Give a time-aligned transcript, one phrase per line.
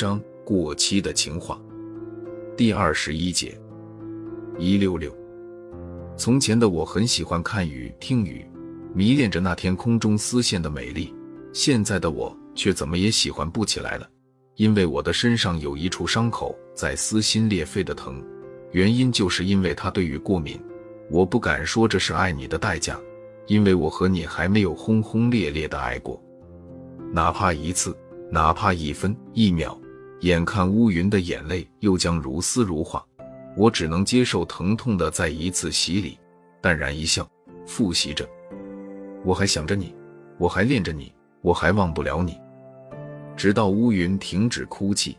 [0.00, 1.60] 章过期的情话，
[2.56, 3.60] 第二十一节。
[4.58, 5.14] 一六六。
[6.16, 8.50] 从前的我很喜欢看雨、听雨，
[8.94, 11.14] 迷恋着那天空中丝线的美丽。
[11.52, 14.08] 现在的我却怎么也喜欢不起来了，
[14.56, 18.24] 因为我的身上有一处伤口在撕心裂肺的疼，
[18.72, 20.58] 原因就是因为他对雨过敏。
[21.10, 22.98] 我不敢说这是爱你的代价，
[23.48, 26.18] 因为我和你还没有轰轰烈烈的爱过，
[27.12, 27.94] 哪怕一次。
[28.32, 29.76] 哪怕一分一秒，
[30.20, 33.02] 眼看乌云的眼泪又将如丝如画，
[33.56, 36.18] 我只能接受疼痛的再一次洗礼，
[36.60, 37.26] 淡然一笑，
[37.66, 38.28] 复习着。
[39.24, 39.94] 我还想着你，
[40.38, 41.10] 我还恋着你，
[41.40, 42.38] 我还忘不了你。
[43.34, 45.16] 直到乌云停止哭泣，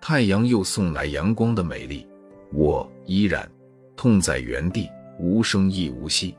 [0.00, 2.06] 太阳又送来阳光的美丽，
[2.52, 3.50] 我依然
[3.96, 6.36] 痛在原地，无声亦无息。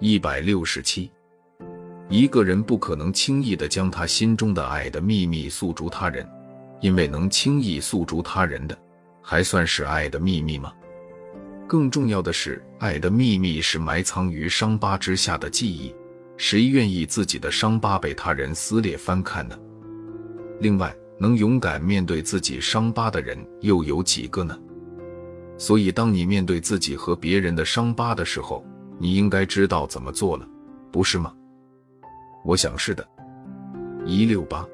[0.00, 1.08] 一百六十七。
[2.08, 6.28] 一个人不可能轻易的将他心中的爱的秘密诉诸他人，
[6.82, 8.76] 因为能轻易诉诸他人的，
[9.22, 10.70] 还算是爱的秘密吗？
[11.66, 15.94] 更重要的是，爱的秘密是埋藏于伤疤之下的记忆，
[16.36, 19.58] 谁愿意自己的伤疤被他人撕裂翻看呢？
[20.60, 24.58] 另外，能勇敢面对自己伤疤的人又有几个呢？
[25.56, 28.64] 所以，当你面对自己和别人的伤疤的时候，
[28.98, 30.46] 你应该知道怎么做了，
[30.90, 31.32] 不是吗？
[32.44, 33.06] 我想是的，
[34.04, 34.66] 一六八。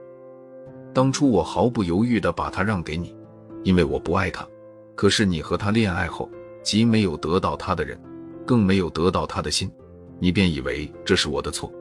[0.99, 3.15] 当初我毫不犹豫的把他让给你，
[3.63, 4.45] 因为我不爱他。
[4.97, 6.29] 可是你和他恋爱后，
[6.61, 7.97] 既没有得到他的人，
[8.45, 9.71] 更没有得到他的心，
[10.19, 11.73] 你便以为这是我的错，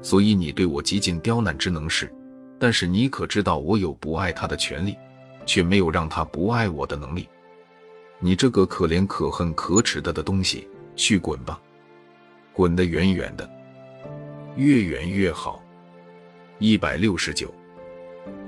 [0.00, 2.10] 所以你对我极尽刁难之能事。
[2.58, 4.96] 但是你可知道，我有不爱他的权利，
[5.44, 7.28] 却没有让他不爱我的能力。
[8.20, 11.60] 你这个可怜可恨可耻的的东西，去滚吧，
[12.54, 13.46] 滚得远远的。
[14.56, 15.62] 越远越好。
[16.58, 17.52] 一百六十九，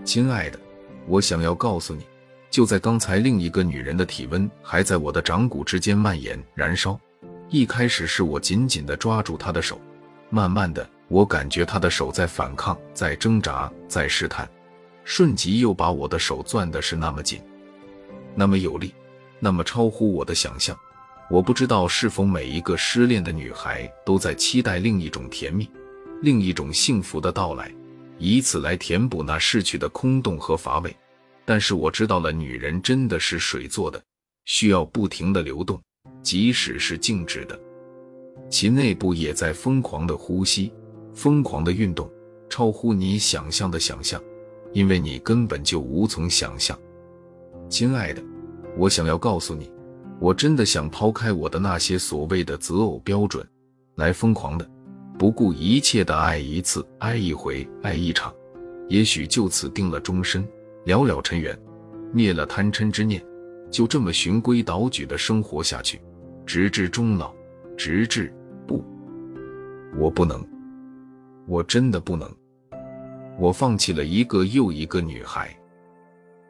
[0.04, 0.60] 亲爱的，
[1.06, 2.04] 我想要告诉你，
[2.50, 6.98] 就在刚才，另一个女人的体温还在我的掌骨之间蔓延燃烧。
[7.48, 9.80] 一开始是我紧紧地抓住她的手，
[10.28, 14.46] 慢慢的，我感觉她的手在反抗，在挣扎，在试探，
[15.04, 17.40] 瞬即又把我的手攥的是那么紧，
[18.34, 18.94] 那么有力，
[19.40, 20.76] 那么超乎我的想象。
[21.30, 25.68] 我不知道是否每一个失恋的女孩都在期待另一种甜蜜。
[26.20, 27.72] 另一种幸福的到来，
[28.18, 30.94] 以此来填补那逝去的空洞和乏味。
[31.44, 34.02] 但是我知道了，女人真的是水做的，
[34.46, 35.80] 需要不停的流动，
[36.22, 37.58] 即使是静止的，
[38.48, 40.72] 其内部也在疯狂的呼吸，
[41.12, 42.10] 疯狂的运动，
[42.48, 44.22] 超乎你想象的想象，
[44.72, 46.78] 因为你根本就无从想象。
[47.68, 48.22] 亲爱的，
[48.78, 49.70] 我想要告诉你，
[50.18, 53.46] 我真的想抛开我的那些所谓的择偶标准，
[53.96, 54.70] 来疯狂的。
[55.16, 58.34] 不顾一切的爱一次，爱一回，爱一场，
[58.88, 60.46] 也许就此定了终身，
[60.84, 61.56] 了了尘缘，
[62.12, 63.24] 灭了贪嗔之念，
[63.70, 66.00] 就这么循规蹈矩的生活下去，
[66.44, 67.32] 直至终老，
[67.76, 68.32] 直至
[68.66, 68.84] 不，
[69.96, 70.44] 我不能，
[71.46, 72.28] 我真的不能，
[73.38, 75.56] 我放弃了一个又一个女孩，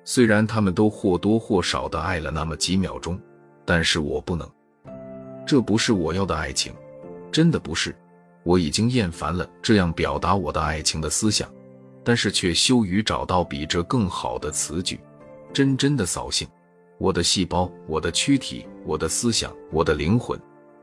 [0.05, 3.21] 虽然他们都或多或少的爱了那么几秒钟，
[3.67, 4.51] 但是我不能，
[5.47, 6.73] 这不是我要的爱情，
[7.31, 7.95] 真的不是。
[8.45, 11.51] 我已经厌烦了这样表达我的爱情的思想，
[12.05, 15.01] 但是却羞于找到比这更好的词句，
[15.53, 16.47] 真真的扫兴。
[16.99, 20.39] 我的细胞，我的躯体，我的思想，我的灵魂，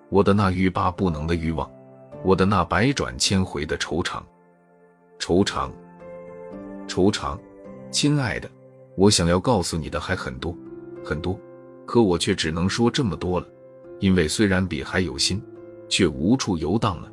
[0.09, 1.71] 我的那欲罢不能的欲望，
[2.23, 4.21] 我的那百转千回的惆怅，
[5.19, 5.69] 惆怅，
[6.87, 7.37] 惆怅。
[7.91, 8.49] 亲爱的，
[8.95, 10.55] 我想要告诉你的还很多
[11.03, 11.39] 很多，
[11.85, 13.45] 可我却只能说这么多了，
[13.99, 15.41] 因为虽然笔还有心，
[15.89, 17.10] 却无处游荡了。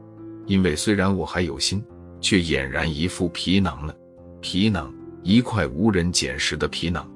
[0.48, 1.84] 因为虽然我还有心，
[2.20, 3.94] 却俨然一副皮囊了。
[4.40, 4.92] 皮囊，
[5.22, 7.08] 一块无人捡拾的皮囊。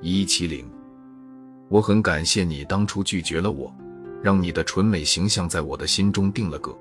[0.00, 0.64] 一七零，
[1.68, 3.72] 我很感谢你当初拒绝了我，
[4.22, 6.74] 让你的纯美形象在我的心中定了格，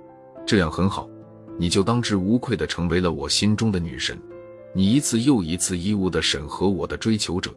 [0.46, 1.10] 这样很好，
[1.60, 4.18] 你就当之无愧的成为了我心中的女神。
[4.74, 7.54] 你一次又一次义务的审核我的追求者，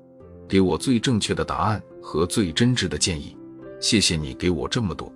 [0.48, 3.36] 给我最正确的答案和最真挚的建议。
[3.78, 5.12] 谢谢你给我这么多。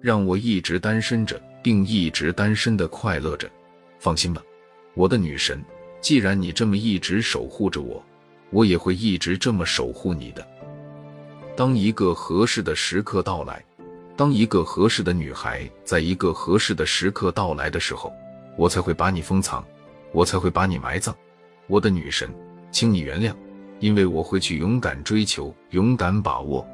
[0.00, 3.50] 让我一直单身着，并一直单身的快乐着。
[3.98, 4.42] 放心吧，
[4.94, 5.62] 我的女神，
[6.00, 8.02] 既然你这么一直守护着我，
[8.50, 10.46] 我也会一直这么守护你的。
[11.56, 13.62] 当一个合适的时刻到来，
[14.16, 18.12] 当一个合适的女孩在一个合适的时刻到来的时候，
[18.56, 19.64] 我才会把你封藏，
[20.12, 21.14] 我才会把你埋葬。
[21.66, 22.28] 我的女神，
[22.70, 23.34] 请你原谅，
[23.78, 26.66] 因为我会去勇敢追求，勇敢把握。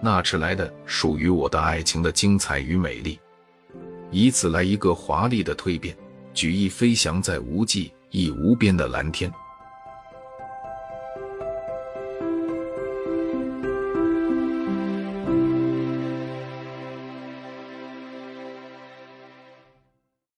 [0.00, 3.18] 那迟来的属于我的爱情的精彩与美丽，
[4.14, 5.92] 以此来一个华丽的蜕变，
[6.32, 9.28] 举翼飞翔在无际亦无边的蓝天。